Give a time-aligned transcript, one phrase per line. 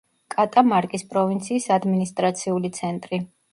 [0.35, 3.25] კატამარკის პროვინციის ადმინისტრაციული ცენტრი.